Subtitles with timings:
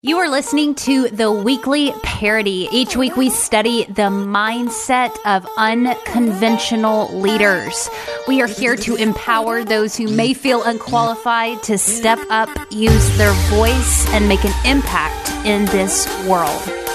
[0.00, 2.68] You are listening to the weekly Parady.
[2.70, 7.90] Each week we study the mindset of unconventional leaders.
[8.28, 13.32] We are here to empower those who may feel unqualified to step up, use their
[13.50, 16.87] voice, and make an impact in this world.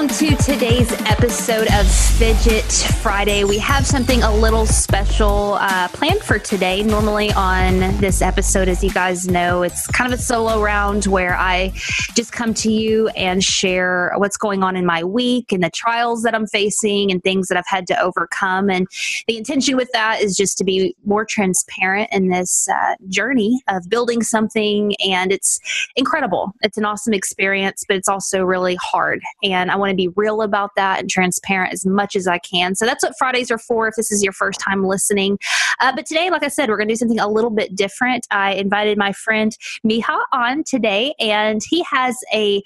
[0.00, 2.72] Welcome to today's episode of Fidget
[3.02, 3.44] Friday.
[3.44, 6.82] We have something a little special uh, planned for today.
[6.82, 11.36] Normally, on this episode, as you guys know, it's kind of a solo round where
[11.36, 11.74] I
[12.14, 16.22] just come to you and share what's going on in my week and the trials
[16.22, 18.70] that I'm facing and things that I've had to overcome.
[18.70, 18.86] And
[19.28, 23.90] the intention with that is just to be more transparent in this uh, journey of
[23.90, 24.94] building something.
[25.06, 25.60] And it's
[25.94, 26.54] incredible.
[26.62, 29.20] It's an awesome experience, but it's also really hard.
[29.42, 32.74] And I want to be real about that and transparent as much as I can.
[32.74, 35.38] So that's what Fridays are for if this is your first time listening.
[35.80, 38.26] Uh, but today, like I said, we're going to do something a little bit different.
[38.30, 42.62] I invited my friend Miha on today, and he has a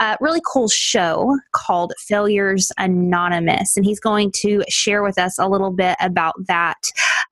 [0.00, 3.76] uh, really cool show called Failures Anonymous.
[3.76, 6.78] And he's going to share with us a little bit about that.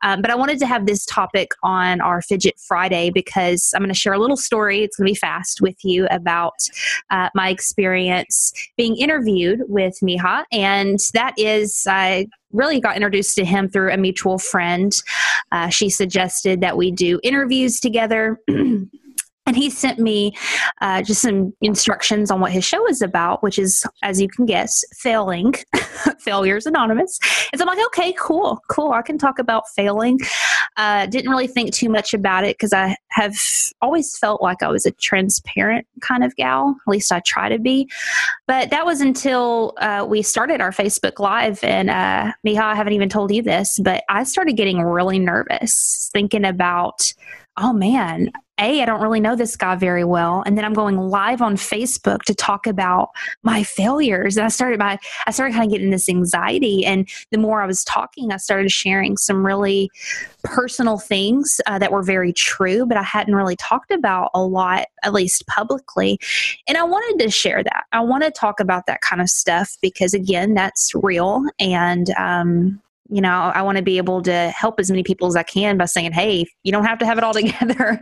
[0.02, 3.92] Um, but I wanted to have this topic on our Fidget Friday because I'm going
[3.92, 4.82] to share a little story.
[4.82, 6.54] It's going to be fast with you about
[7.10, 9.25] uh, my experience being interviewed
[9.68, 14.94] with Miha, and that is I really got introduced to him through a mutual friend.
[15.52, 18.40] Uh, she suggested that we do interviews together.
[19.46, 20.36] and he sent me
[20.80, 24.46] uh, just some instructions on what his show is about which is as you can
[24.46, 25.54] guess failing
[26.18, 27.18] failures anonymous.
[27.52, 28.92] And so i'm like okay cool cool.
[28.92, 30.18] I can talk about failing.
[30.76, 33.36] Uh, didn't really think too much about it because i have
[33.80, 36.76] always felt like i was a transparent kind of gal.
[36.86, 37.88] At least i try to be.
[38.46, 42.92] But that was until uh, we started our facebook live and uh, miha i haven't
[42.92, 47.12] even told you this but i started getting really nervous thinking about
[47.58, 50.42] oh man, a, I don't really know this guy very well.
[50.46, 53.10] And then I'm going live on Facebook to talk about
[53.42, 54.36] my failures.
[54.36, 56.84] And I started by, I started kind of getting this anxiety.
[56.86, 59.90] And the more I was talking, I started sharing some really
[60.42, 64.86] personal things uh, that were very true, but I hadn't really talked about a lot,
[65.02, 66.18] at least publicly.
[66.66, 67.84] And I wanted to share that.
[67.92, 71.42] I want to talk about that kind of stuff because, again, that's real.
[71.58, 75.36] And, um, you know i want to be able to help as many people as
[75.36, 78.00] i can by saying hey you don't have to have it all together.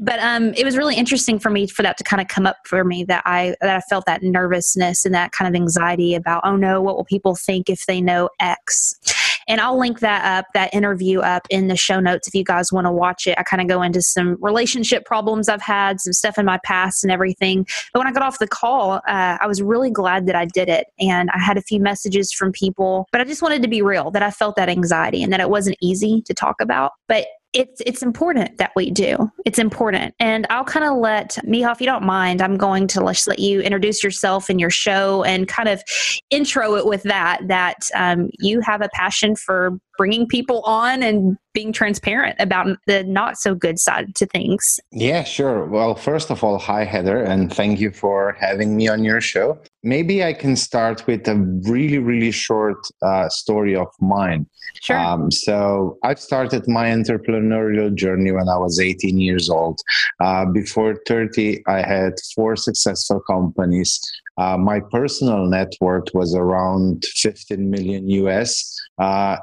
[0.00, 2.56] But um, it was really interesting for me for that to kind of come up
[2.64, 6.42] for me that i that i felt that nervousness and that kind of anxiety about
[6.44, 8.94] oh no what will people think if they know x
[9.48, 12.72] and I'll link that up, that interview up in the show notes if you guys
[12.72, 13.34] want to watch it.
[13.38, 17.02] I kind of go into some relationship problems I've had, some stuff in my past
[17.02, 17.66] and everything.
[17.92, 20.68] But when I got off the call, uh, I was really glad that I did
[20.68, 20.86] it.
[21.00, 24.10] And I had a few messages from people, but I just wanted to be real
[24.10, 26.92] that I felt that anxiety and that it wasn't easy to talk about.
[27.08, 29.30] But it's it's important that we do.
[29.46, 33.00] It's important, and I'll kind of let Miha, if you don't mind, I'm going to
[33.00, 35.82] let let you introduce yourself and your show, and kind of
[36.30, 37.40] intro it with that.
[37.48, 43.02] That um, you have a passion for bringing people on and being transparent about the
[43.02, 44.78] not so good side to things.
[44.92, 45.66] Yeah, sure.
[45.66, 49.58] Well, first of all, hi, Heather, and thank you for having me on your show.
[49.82, 54.46] Maybe I can start with a really, really short uh, story of mine.
[54.82, 54.98] Sure.
[54.98, 59.80] Um, so I've started my entrepreneurial journey when I was 18 years old.
[60.20, 64.00] Uh, before 30, I had four successful companies.
[64.38, 68.78] Uh, my personal net worth was around 15 million US.
[68.98, 69.36] Uh,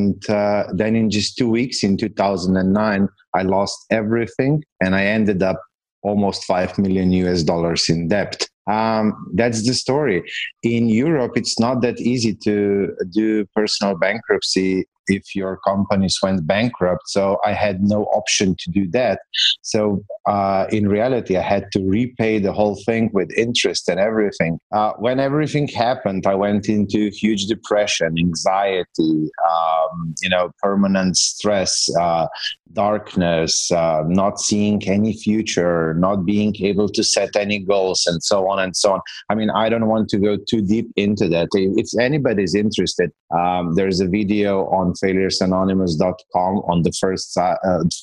[0.00, 5.42] and uh, then in just two weeks in 2009, I lost everything and I ended
[5.42, 5.60] up
[6.02, 8.48] almost 5 million US dollars in debt.
[8.70, 10.22] Um, that's the story.
[10.62, 17.02] In Europe, it's not that easy to do personal bankruptcy if your companies went bankrupt.
[17.06, 19.20] So I had no option to do that.
[19.62, 24.58] So uh, in reality, I had to repay the whole thing with interest and everything.
[24.72, 31.88] Uh, when everything happened, I went into huge depression, anxiety, um, you know, permanent stress,
[31.98, 32.26] uh,
[32.72, 38.48] darkness, uh, not seeing any future, not being able to set any goals, and so
[38.48, 39.00] on and so on.
[39.28, 41.48] I mean, I don't want to go too deep into that.
[41.52, 47.56] If anybody's interested, um, there's a video on failuresanonymous.com on the first, uh,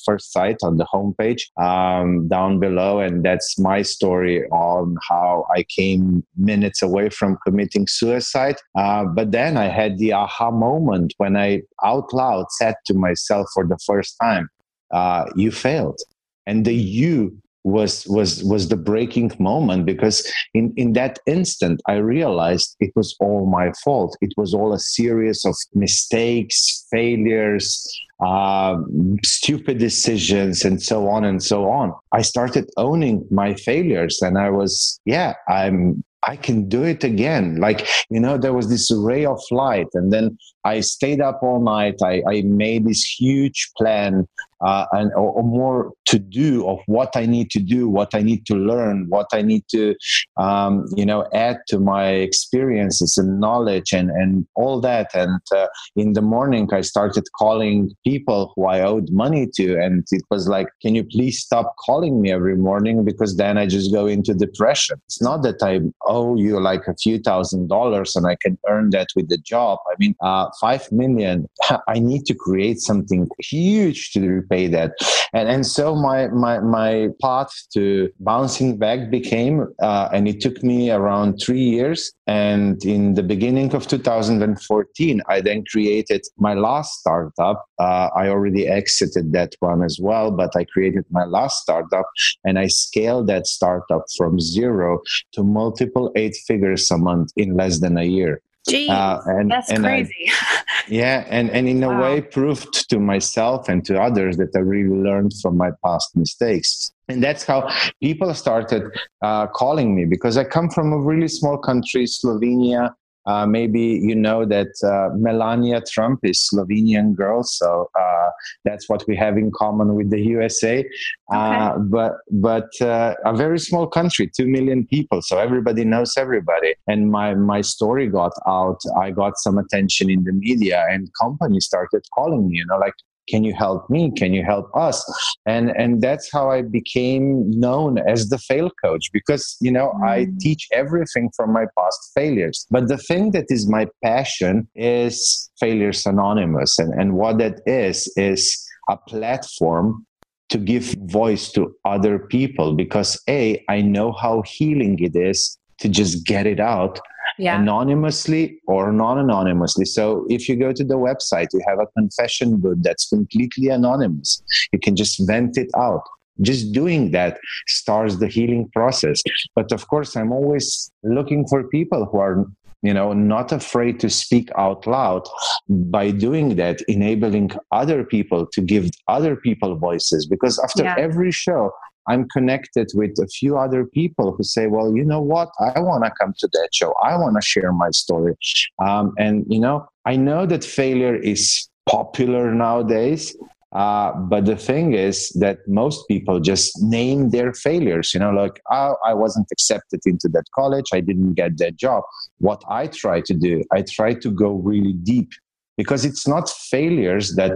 [0.04, 5.64] first site on the homepage um, down below, and that's my story on how I
[5.64, 8.56] came minutes away from committing suicide.
[8.76, 13.46] Uh, but then I had the aha moment when I out loud said to myself
[13.54, 14.48] for the first time,
[14.92, 16.00] uh, you failed.
[16.46, 21.94] And the you was was was the breaking moment because in in that instant i
[21.94, 27.84] realized it was all my fault it was all a series of mistakes failures
[28.24, 28.76] uh,
[29.22, 34.50] stupid decisions and so on and so on i started owning my failures and i
[34.50, 37.60] was yeah i'm I can do it again.
[37.60, 39.86] Like, you know, there was this ray of light.
[39.94, 41.96] And then I stayed up all night.
[42.02, 44.26] I, I made this huge plan
[44.64, 48.22] uh, and or, or, more to do of what I need to do, what I
[48.22, 49.94] need to learn, what I need to,
[50.36, 55.14] um, you know, add to my experiences and knowledge and, and all that.
[55.14, 55.66] And uh,
[55.96, 59.78] in the morning, I started calling people who I owed money to.
[59.78, 63.04] And it was like, can you please stop calling me every morning?
[63.04, 65.00] Because then I just go into depression.
[65.06, 68.90] It's not that I owe you like a few thousand dollars and I can earn
[68.90, 69.78] that with the job.
[69.90, 71.46] I mean, uh, five million,
[71.88, 74.92] I need to create something huge to repay that.
[75.32, 80.62] And, and so my, my, my path to bouncing back became, uh, and it took
[80.62, 82.12] me around three years.
[82.26, 87.64] And in the beginning of 2014, I then created my last startup.
[87.78, 92.06] Uh, I already exited that one as well, but I created my last startup
[92.44, 95.00] and I scaled that startup from zero
[95.32, 98.42] to multiple eight figures a month in less than a year.
[98.68, 100.30] Jeez, uh, and, that's and crazy.
[100.30, 100.54] I,
[100.88, 102.02] yeah, and, and in a wow.
[102.02, 106.92] way proved to myself and to others that I really learned from my past mistakes.
[107.08, 107.70] And that's how
[108.02, 108.84] people started
[109.22, 112.94] uh, calling me because I come from a really small country, Slovenia,
[113.28, 118.30] uh, maybe you know that uh, Melania Trump is Slovenian girl, so uh,
[118.64, 120.84] that's what we have in common with the USA.
[121.32, 121.82] Uh, okay.
[121.90, 126.74] but but uh, a very small country, two million people, so everybody knows everybody.
[126.86, 128.80] And my my story got out.
[128.98, 132.56] I got some attention in the media, and companies started calling me.
[132.56, 132.94] You know, like
[133.28, 134.10] can you help me?
[134.16, 134.98] Can you help us?
[135.46, 140.08] And and that's how i became known as the fail coach because you know mm.
[140.08, 142.66] i teach everything from my past failures.
[142.70, 148.12] But the thing that is my passion is failures anonymous and and what that is
[148.16, 148.42] is
[148.88, 150.06] a platform
[150.48, 155.88] to give voice to other people because a i know how healing it is to
[155.88, 157.00] just get it out
[157.38, 157.60] yeah.
[157.60, 159.84] anonymously or non-anonymously.
[159.84, 164.42] So if you go to the website, you have a confession booth that's completely anonymous.
[164.72, 166.02] You can just vent it out.
[166.40, 169.22] Just doing that starts the healing process.
[169.56, 172.46] But of course, I'm always looking for people who are
[172.82, 175.26] you know not afraid to speak out loud
[175.68, 180.94] by doing that enabling other people to give other people voices because after yeah.
[180.96, 181.72] every show
[182.08, 185.50] I'm connected with a few other people who say, well, you know what?
[185.60, 186.92] I want to come to that show.
[187.02, 188.34] I want to share my story.
[188.78, 193.36] Um, and, you know, I know that failure is popular nowadays.
[193.72, 198.60] Uh, but the thing is that most people just name their failures, you know, like,
[198.70, 200.86] oh, I wasn't accepted into that college.
[200.94, 202.02] I didn't get that job.
[202.38, 205.30] What I try to do, I try to go really deep
[205.76, 207.52] because it's not failures that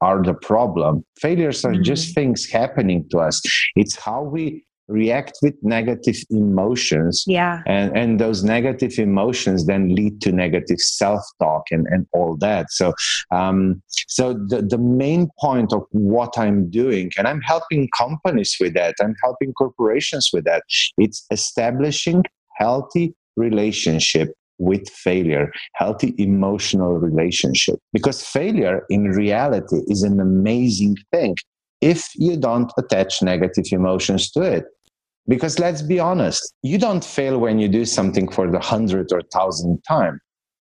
[0.00, 1.04] are the problem.
[1.18, 1.82] Failures are mm-hmm.
[1.82, 3.40] just things happening to us.
[3.76, 10.20] It's how we react with negative emotions yeah and and those negative emotions then lead
[10.20, 12.92] to negative self-talk and and all that so
[13.30, 18.74] um so the the main point of what i'm doing and i'm helping companies with
[18.74, 20.62] that i'm helping corporations with that
[20.98, 22.22] it's establishing
[22.58, 27.78] healthy relationship with failure, healthy emotional relationship.
[27.92, 31.36] Because failure in reality is an amazing thing
[31.80, 34.64] if you don't attach negative emotions to it.
[35.26, 39.22] Because let's be honest, you don't fail when you do something for the hundredth or
[39.32, 40.20] thousandth time,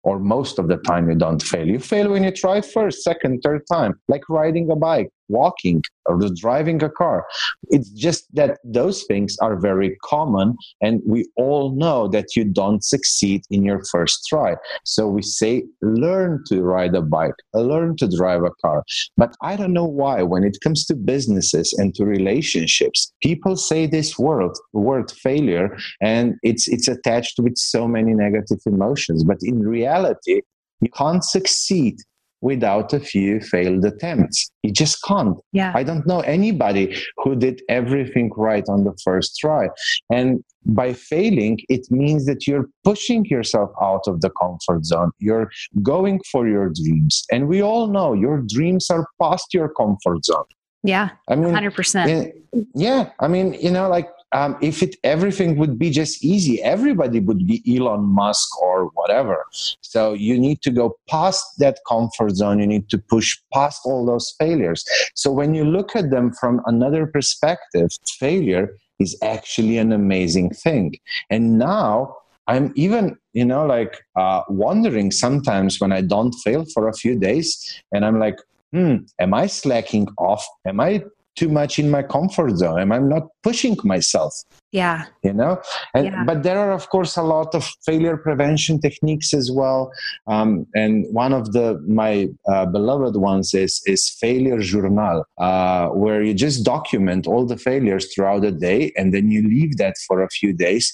[0.03, 1.67] or most of the time you don't fail.
[1.67, 6.19] You fail when you try first, second, third time, like riding a bike walking or
[6.35, 7.25] driving a car.
[7.69, 12.83] It's just that those things are very common, and we all know that you don't
[12.83, 14.55] succeed in your first try.
[14.85, 18.83] So we say, learn to ride a bike, learn to drive a car.
[19.17, 23.85] But I don't know why, when it comes to businesses and to relationships, people say
[23.85, 29.23] this word, word failure, and it's it's attached with so many negative emotions.
[29.23, 30.41] But in reality,
[30.81, 31.97] you can't succeed
[32.41, 34.51] without a few failed attempts.
[34.63, 35.37] You just can't.
[35.53, 35.71] Yeah.
[35.75, 39.69] I don't know anybody who did everything right on the first try.
[40.11, 45.11] And by failing, it means that you're pushing yourself out of the comfort zone.
[45.19, 45.49] You're
[45.81, 47.23] going for your dreams.
[47.31, 50.45] And we all know your dreams are past your comfort zone.
[50.83, 51.09] Yeah.
[51.29, 52.07] I mean, 100%.
[52.07, 52.31] Eh,
[52.75, 53.09] yeah.
[53.19, 57.47] I mean, you know, like um, if it everything would be just easy, everybody would
[57.47, 59.45] be Elon Musk or whatever.
[59.81, 62.59] So you need to go past that comfort zone.
[62.59, 64.85] You need to push past all those failures.
[65.15, 70.95] So when you look at them from another perspective, failure is actually an amazing thing.
[71.29, 72.17] And now
[72.47, 77.17] I'm even, you know, like uh, wondering sometimes when I don't fail for a few
[77.17, 78.39] days, and I'm like,
[78.71, 80.45] hmm, am I slacking off?
[80.65, 81.03] Am I
[81.37, 82.79] too much in my comfort zone?
[82.79, 84.33] Am I'm not pushing myself?
[84.77, 85.05] Yeah.
[85.27, 85.53] You know,
[85.95, 86.23] and, yeah.
[86.29, 89.91] but there are of course a lot of failure prevention techniques as well.
[90.33, 90.49] Um,
[90.83, 91.67] and one of the
[92.01, 92.13] my
[92.51, 95.17] uh, beloved ones is is failure journal,
[95.47, 99.73] uh, where you just document all the failures throughout the day, and then you leave
[99.83, 100.85] that for a few days,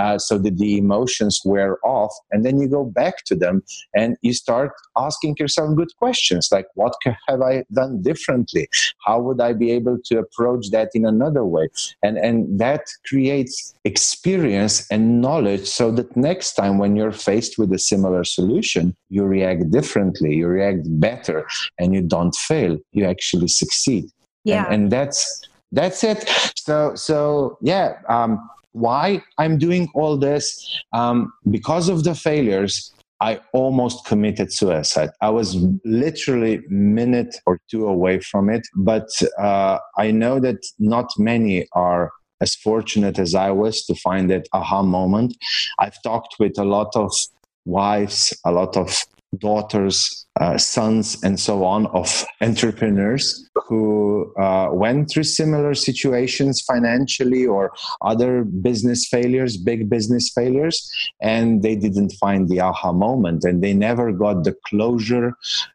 [0.00, 3.62] uh, so that the emotions wear off, and then you go back to them
[3.94, 6.94] and you start asking yourself good questions like, what
[7.28, 8.68] have I done differently?
[9.06, 11.66] How would I be able to approach that in another way?
[12.06, 17.58] And and that creates creates experience and knowledge so that next time when you're faced
[17.58, 21.46] with a similar solution, you react differently, you react better,
[21.78, 22.76] and you don't fail.
[22.92, 24.04] You actually succeed.
[24.44, 24.64] Yeah.
[24.64, 25.20] And, and that's
[25.72, 26.28] that's it.
[26.56, 27.98] So so yeah.
[28.08, 30.44] Um, why I'm doing all this?
[30.92, 35.10] Um, because of the failures, I almost committed suicide.
[35.20, 39.08] I was literally minute or two away from it, but
[39.38, 42.10] uh, I know that not many are
[42.40, 45.36] as fortunate as I was to find that aha moment.
[45.78, 47.12] I've talked with a lot of
[47.64, 49.04] wives, a lot of
[49.38, 57.46] daughters, uh, sons, and so on of entrepreneurs who uh, went through similar situations financially
[57.46, 57.72] or
[58.02, 60.90] other business failures, big business failures,
[61.22, 65.34] and they didn't find the aha moment and they never got the closure.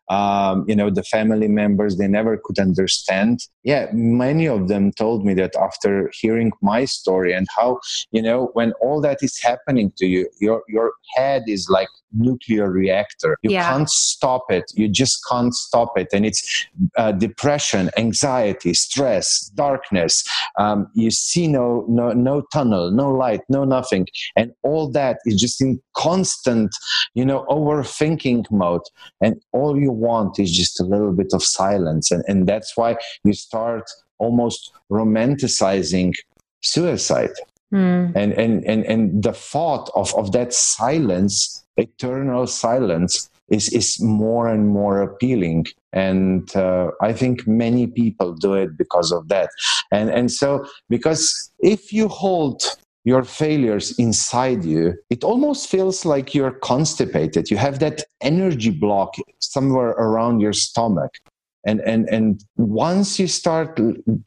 [0.10, 3.40] Um, you know, the family members, they never could understand.
[3.64, 7.80] Yeah, many of them told me that after hearing my story and how,
[8.12, 12.70] you know, when all that is happening to you, your, your head is like nuclear
[12.72, 13.38] reactor.
[13.42, 13.70] You yeah.
[13.70, 14.66] can't stop it.
[14.74, 16.08] You just can't stop it.
[16.14, 20.24] And it's uh, depression anxiety, stress, darkness.
[20.58, 24.08] Um, you see no, no, no tunnel, no light, no nothing.
[24.36, 26.76] And all that is just in constant,
[27.14, 28.82] you know, overthinking mode.
[29.22, 32.12] And all you want is just a little bit of silence.
[32.12, 33.84] And, and that's why you start
[34.18, 36.14] almost romanticizing
[36.62, 37.32] suicide.
[37.74, 38.14] Mm.
[38.16, 44.48] And, and, and, and the thought of, of that silence, eternal silence, is, is more
[44.48, 49.52] and more appealing and uh, i think many people do it because of that
[49.92, 52.64] and and so because if you hold
[53.06, 57.50] your failures inside you, it almost feels like you're constipated.
[57.52, 61.12] You have that energy block somewhere around your stomach.
[61.66, 63.80] And, and, and once you start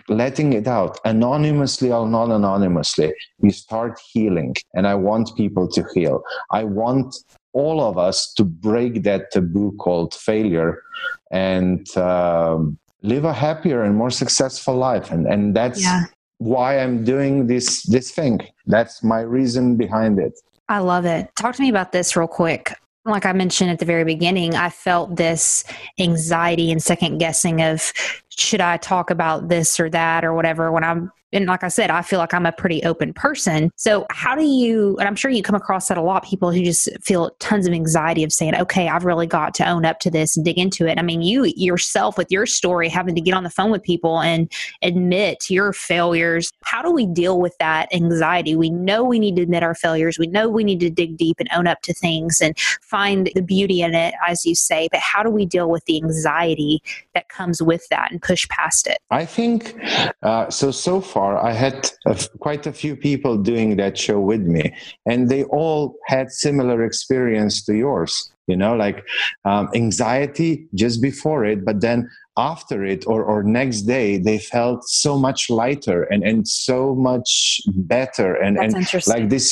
[0.09, 4.55] letting it out, anonymously or non anonymously, you start healing.
[4.75, 6.23] And I want people to heal.
[6.51, 7.15] I want
[7.53, 10.83] all of us to break that taboo called failure
[11.31, 16.05] and um, live a happier and more successful life and and that's yeah.
[16.39, 21.55] why i'm doing this this thing that's my reason behind it i love it talk
[21.55, 22.75] to me about this real quick
[23.05, 25.65] like I mentioned at the very beginning, I felt this
[25.99, 27.93] anxiety and second guessing of
[28.29, 30.71] should I talk about this or that or whatever?
[30.71, 33.71] when I'm and like I said, I feel like I'm a pretty open person.
[33.77, 36.63] So, how do you, and I'm sure you come across that a lot, people who
[36.63, 40.11] just feel tons of anxiety of saying, okay, I've really got to own up to
[40.11, 40.99] this and dig into it.
[40.99, 44.21] I mean, you yourself with your story, having to get on the phone with people
[44.21, 44.51] and
[44.83, 46.51] admit your failures.
[46.65, 48.57] How do we deal with that anxiety?
[48.57, 50.19] We know we need to admit our failures.
[50.19, 53.43] We know we need to dig deep and own up to things and find the
[53.43, 54.89] beauty in it, as you say.
[54.91, 56.83] But how do we deal with the anxiety
[57.15, 58.99] that comes with that and push past it?
[59.11, 59.77] I think
[60.23, 62.15] uh, so, so far far, I had a,
[62.47, 64.65] quite a few people doing that show with me,
[65.11, 68.13] and they all had similar experience to yours.
[68.51, 68.99] You know, like
[69.45, 72.09] um, anxiety just before it, but then
[72.39, 77.61] after it or, or next day they felt so much lighter and, and so much
[77.95, 78.73] better and, and
[79.09, 79.49] like this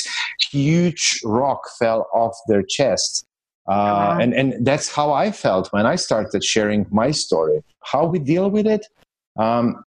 [0.52, 3.26] huge rock fell off their chest
[3.68, 4.20] uh, uh-huh.
[4.22, 8.48] and, and that's how i felt when i started sharing my story how we deal
[8.56, 8.86] with it
[9.36, 9.82] um,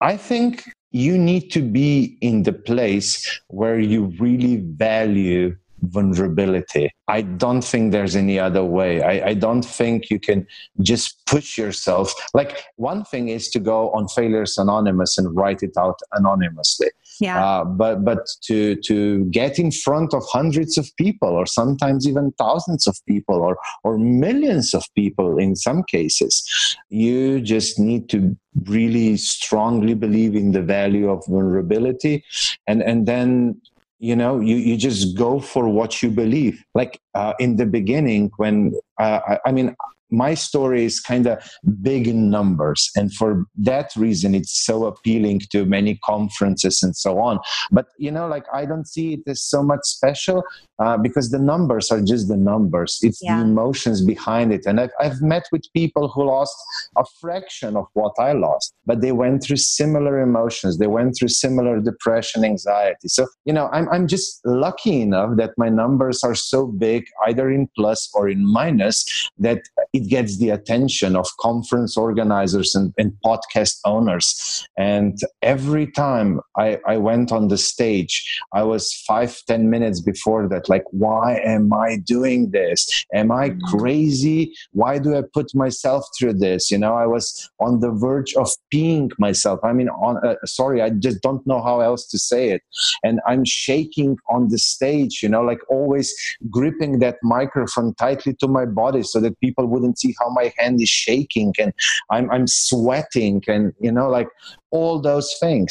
[0.00, 0.62] i think
[0.92, 6.90] you need to be in the place where you really value vulnerability.
[7.08, 9.02] I don't think there's any other way.
[9.02, 10.46] I, I, don't think you can
[10.80, 12.14] just push yourself.
[12.34, 16.88] Like, one thing is to go on Failures Anonymous and write it out anonymously.
[17.20, 17.44] Yeah.
[17.44, 22.32] Uh, but but to to get in front of hundreds of people, or sometimes even
[22.32, 28.36] thousands of people, or or millions of people in some cases, you just need to
[28.64, 32.24] really strongly believe in the value of vulnerability
[32.66, 33.60] and and then
[34.02, 36.62] you know you, you just go for what you believe.
[36.74, 39.76] Like uh, in the beginning when uh, I, I mean
[40.10, 41.42] my story is kind of
[41.80, 42.90] big in numbers.
[42.94, 47.38] And for that reason it's so appealing to many conferences and so on.
[47.70, 50.42] But you know like i don't see it as so much special
[50.82, 53.36] uh, because the numbers are just the numbers it's yeah.
[53.36, 56.56] the emotions behind it and I've, I've met with people who lost
[56.96, 61.28] a fraction of what i lost but they went through similar emotions they went through
[61.28, 66.34] similar depression anxiety so you know i'm, I'm just lucky enough that my numbers are
[66.34, 69.62] so big either in plus or in minus that
[69.92, 74.66] it gets the attention of conference organizers and, and podcast owners.
[74.78, 80.48] And every time I, I went on the stage, I was five, ten minutes before
[80.48, 82.78] that, like, why am I doing this?
[83.20, 83.78] Am I mm-hmm.
[83.78, 84.40] crazy?
[84.72, 86.70] Why do I put myself through this?
[86.72, 87.24] You know, I was
[87.66, 89.60] on the verge of peeing myself.
[89.62, 92.62] I mean, on uh, sorry, I just don't know how else to say it.
[93.06, 96.08] And I'm shaking on the stage, you know, like always
[96.50, 100.80] gripping that microphone tightly to my body so that people wouldn't see how my hand
[100.80, 101.72] is shaking and
[102.10, 104.28] I'm, I'm sweating and, you know, like
[104.70, 105.70] all those things.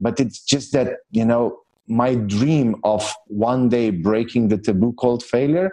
[0.00, 5.22] But it's just that, you know, my dream of one day breaking the taboo called
[5.22, 5.72] failure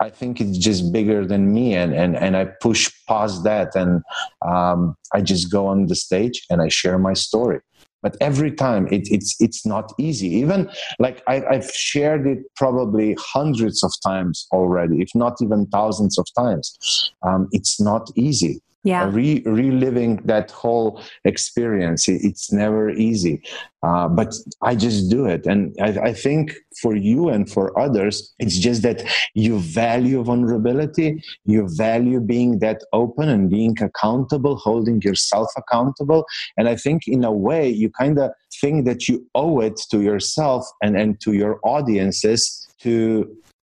[0.00, 4.02] I think it's just bigger than me, and and and I push past that, and
[4.46, 7.60] um, I just go on the stage and I share my story.
[8.02, 10.28] But every time it, it's it's not easy.
[10.28, 16.18] Even like I, i've shared it probably hundreds of times already if not even thousands
[16.18, 17.12] of times.
[17.22, 19.10] Um, it's not easy yeah.
[19.12, 23.42] Re- reliving that whole experience it, it's never easy.
[23.82, 25.44] Uh, but i just do it.
[25.46, 29.02] And I, I, think for you and for others it's just that
[29.34, 36.24] you value vulnerability you value being that open and being accountable holding yourself accountable.
[36.56, 40.00] And i think in a way you kind of think that you owe it to
[40.00, 42.92] yourself and, and to your audiences to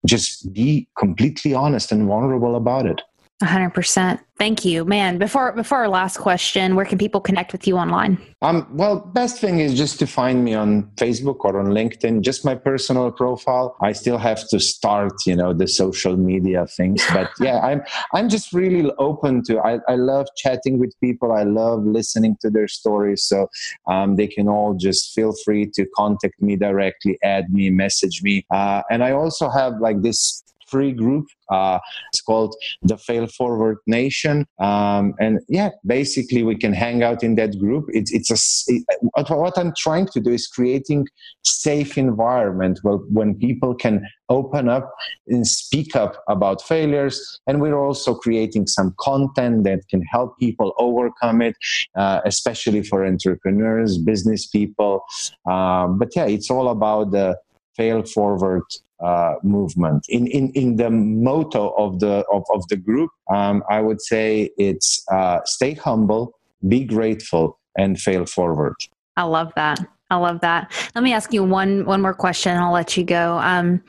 [0.04, 3.00] just be completely honest and vulnerable about it
[3.42, 4.20] 100%.
[4.38, 4.84] Thank you.
[4.84, 8.18] Man, before before our last question, where can people connect with you online?
[8.40, 12.44] Um well, best thing is just to find me on Facebook or on LinkedIn, just
[12.44, 13.76] my personal profile.
[13.80, 17.82] I still have to start, you know, the social media things, but yeah, I'm
[18.14, 21.30] I'm just really open to I I love chatting with people.
[21.30, 23.48] I love listening to their stories, so
[23.86, 28.44] um, they can all just feel free to contact me directly, add me, message me.
[28.50, 31.26] Uh, and I also have like this free group.
[31.50, 31.78] Uh,
[32.10, 32.54] it's called
[32.90, 37.84] the Fail Forward Nation, um, and yeah, basically we can hang out in that group.
[37.98, 38.38] It's it's a
[38.72, 38.82] it,
[39.28, 41.06] what I'm trying to do is creating
[41.44, 43.96] safe environment where when people can
[44.28, 44.86] open up
[45.26, 50.72] and speak up about failures, and we're also creating some content that can help people
[50.78, 51.56] overcome it,
[51.96, 55.04] uh, especially for entrepreneurs, business people.
[55.46, 57.36] Um, but yeah, it's all about the
[57.76, 58.64] fail forward
[59.02, 60.04] uh, movement.
[60.08, 64.50] In, in, in the motto of the, of, of the group, um, I would say
[64.56, 66.38] it's uh, stay humble,
[66.68, 68.74] be grateful, and fail forward.
[69.16, 69.80] I love that.
[70.10, 70.70] I love that.
[70.94, 72.56] Let me ask you one one more question.
[72.56, 73.38] I'll let you go.
[73.38, 73.82] Um,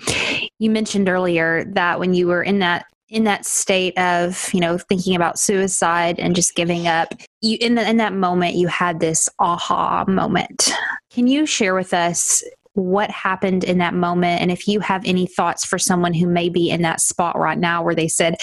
[0.57, 4.77] you mentioned earlier that when you were in that in that state of you know
[4.77, 9.01] thinking about suicide and just giving up, you in the, in that moment you had
[9.01, 10.71] this aha moment.
[11.11, 12.41] Can you share with us
[12.73, 14.41] what happened in that moment.
[14.41, 17.57] And if you have any thoughts for someone who may be in that spot right
[17.57, 18.35] now where they said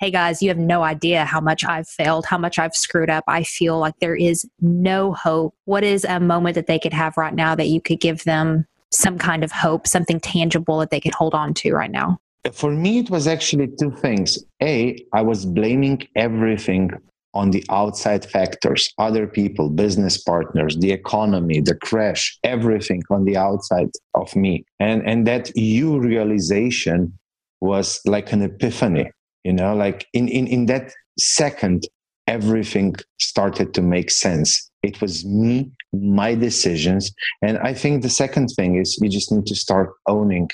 [0.00, 3.24] hey guys you have no idea how much i've failed how much i've screwed up.
[3.28, 5.54] I feel like there is no hope.
[5.64, 8.66] What is a moment that they could have right now that you could give them
[8.90, 12.18] some kind of hope something tangible that they could hold on to right now?
[12.52, 14.38] For me it was actually two things.
[14.62, 16.90] A i was blaming everything
[17.36, 23.36] on the outside factors, other people, business partners, the economy, the crash, everything on the
[23.36, 24.64] outside of me.
[24.80, 27.12] And, and that you realization
[27.60, 29.10] was like an epiphany,
[29.44, 31.86] you know, like in, in, in that second,
[32.26, 34.70] everything started to make sense.
[34.82, 37.12] It was me, my decisions.
[37.42, 40.48] And I think the second thing is you just need to start owning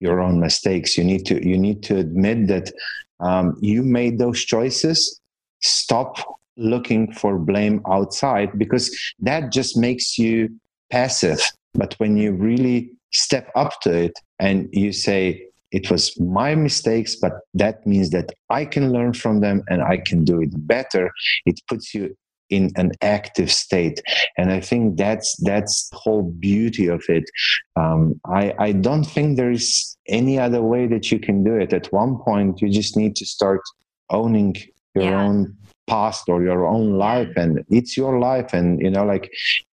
[0.00, 0.98] your own mistakes.
[0.98, 2.70] You need to, you need to admit that
[3.20, 5.20] um, you made those choices
[5.60, 10.48] stop looking for blame outside because that just makes you
[10.90, 11.40] passive.
[11.74, 17.14] But when you really step up to it and you say, it was my mistakes,
[17.14, 21.10] but that means that I can learn from them and I can do it better.
[21.44, 22.16] It puts you
[22.50, 24.00] in an active state
[24.38, 27.24] and i think that's that's the whole beauty of it
[27.76, 31.72] um, I, I don't think there is any other way that you can do it
[31.72, 33.60] at one point you just need to start
[34.10, 34.56] owning
[34.94, 35.22] your yeah.
[35.22, 35.56] own
[35.88, 39.30] past or your own life and it's your life and you know like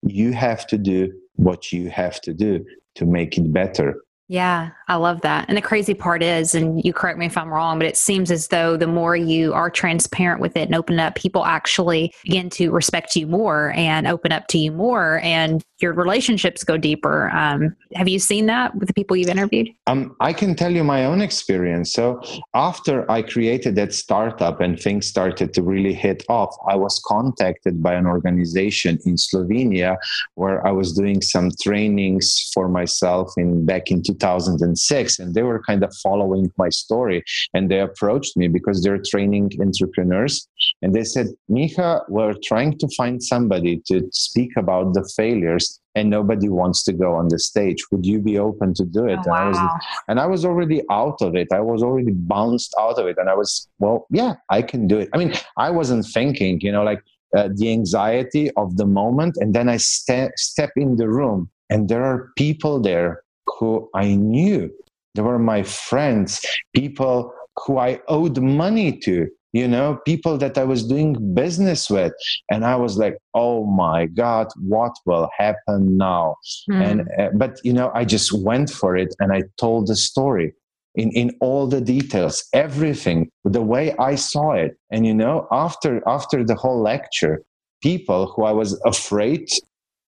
[0.03, 2.63] you have to do what you have to do
[2.95, 3.95] to make it better
[4.31, 5.43] yeah, I love that.
[5.49, 8.31] And the crazy part is, and you correct me if I'm wrong, but it seems
[8.31, 12.49] as though the more you are transparent with it and open up, people actually begin
[12.51, 17.29] to respect you more and open up to you more, and your relationships go deeper.
[17.31, 19.69] Um, have you seen that with the people you've interviewed?
[19.87, 21.93] Um, I can tell you my own experience.
[21.93, 22.21] So
[22.53, 27.81] after I created that startup and things started to really hit off, I was contacted
[27.81, 29.97] by an organization in Slovenia
[30.35, 35.61] where I was doing some trainings for myself in back in 2006 and they were
[35.63, 40.47] kind of following my story and they approached me because they're training entrepreneurs
[40.81, 46.09] and they said miha we're trying to find somebody to speak about the failures and
[46.09, 49.19] nobody wants to go on the stage would you be open to do it?
[49.25, 49.47] Oh, wow.
[49.47, 51.47] and i was and i was already out of it.
[51.53, 53.17] I was already bounced out of it.
[53.17, 55.09] And i was well yeah i can do it.
[55.13, 57.01] I mean i wasn't thinking you know like
[57.37, 59.37] uh, the anxiety of the moment.
[59.41, 64.15] And then i ste- step in the room and there are people there who I
[64.15, 64.69] knew.
[65.15, 66.41] They were my friends,
[66.75, 67.33] people
[67.65, 72.13] who I owed money to, you know, people that I was doing business with.
[72.49, 76.35] And I was like, oh my God, what will happen now?
[76.69, 76.81] Mm.
[76.89, 80.53] And, uh, but, you know, I just went for it and I told the story
[80.95, 84.77] in, in all the details, everything, the way I saw it.
[84.91, 87.41] And, you know, after, after the whole lecture,
[87.81, 89.47] people who I was afraid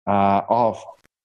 [0.07, 0.83] uh, of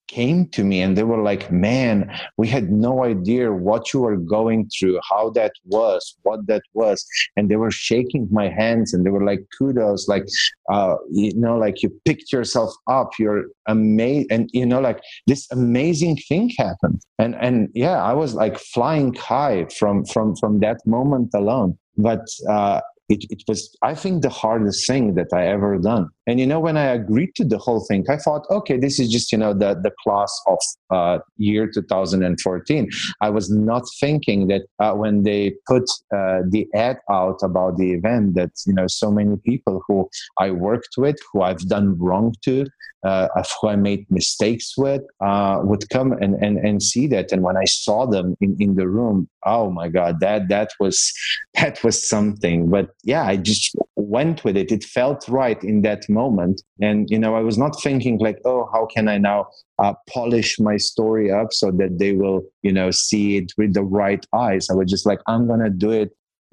[0.08, 4.18] came to me and they were like, Man, we had no idea what you were
[4.18, 7.06] going through, how that was, what that was.
[7.36, 10.26] And they were shaking my hands and they were like, Kudos, like,
[10.72, 14.28] uh, you know, like you picked yourself up, you're amazing.
[14.32, 17.02] And, you know, like this amazing thing happened.
[17.20, 21.78] And, and yeah, I was like flying high from, from, from that moment alone.
[21.98, 26.40] But, uh, it, it was i think the hardest thing that i ever done and
[26.40, 29.32] you know when i agreed to the whole thing i thought okay this is just
[29.32, 30.60] you know the the class of
[30.92, 32.90] uh, year 2014
[33.22, 35.84] i was not thinking that uh, when they put
[36.16, 40.08] uh, the ad out about the event that you know so many people who
[40.40, 42.66] i worked with who i've done wrong to
[43.06, 43.28] uh,
[43.62, 47.32] who i made mistakes with uh, would come and, and and see that.
[47.32, 51.14] And when i saw them in in the room oh my god that that was
[51.54, 52.70] that was something.
[52.70, 54.72] But yeah i just went with it.
[54.72, 56.62] It felt right in that moment.
[56.88, 59.39] And you know i was not thinking like oh how can i now
[59.84, 63.88] uh, polish my story up so that they will you know see it with the
[64.01, 64.63] right eyes?
[64.71, 66.10] I was just like i'm gonna do it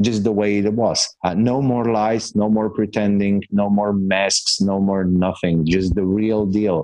[0.09, 1.01] just the way it was.
[1.25, 6.09] Uh, no more lies no more pretending no more masks no more nothing just the
[6.21, 6.79] real deal.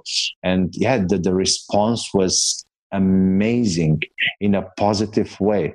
[0.50, 2.36] And yeah the, the response was
[2.92, 4.02] amazing
[4.40, 5.74] in a positive way.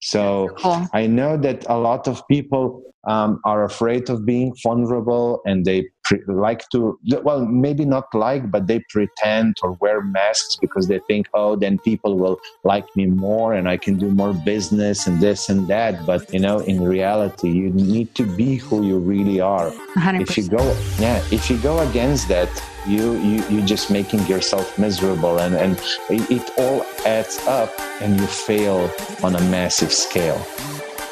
[0.00, 0.86] So cool.
[0.92, 5.88] I know that a lot of people um, are afraid of being vulnerable and they
[6.20, 10.98] pre- like to, well, maybe not like, but they pretend or wear masks because they
[11.00, 15.20] think, oh, then people will like me more and I can do more business and
[15.20, 16.04] this and that.
[16.06, 19.70] But, you know, in reality, you need to be who you really are.
[19.96, 20.20] 100%.
[20.20, 22.50] If you go, yeah, if you go against that,
[22.86, 25.78] you you you're just making yourself miserable and and
[26.10, 27.70] it, it all adds up
[28.00, 28.90] and you fail
[29.22, 30.44] on a massive scale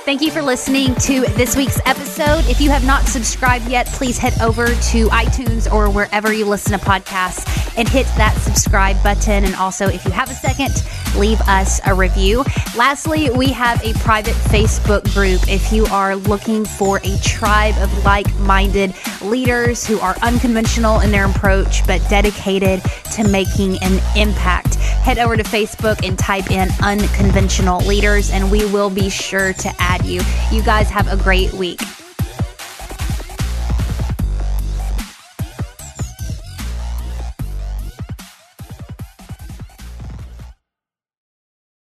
[0.04, 2.46] Thank you for listening to this week's episode.
[2.46, 6.72] If you have not subscribed yet, please head over to iTunes or wherever you listen
[6.72, 9.44] to podcasts and hit that subscribe button.
[9.44, 10.82] And also, if you have a second,
[11.16, 12.44] leave us a review.
[12.76, 15.46] Lastly, we have a private Facebook group.
[15.48, 21.10] If you are looking for a tribe of like minded leaders who are unconventional in
[21.10, 22.82] their approach but dedicated
[23.12, 24.69] to making an impact,
[25.00, 29.74] head over to Facebook and type in unconventional leaders, and we will be sure to
[29.78, 30.20] add you.
[30.52, 31.80] You guys have a great week.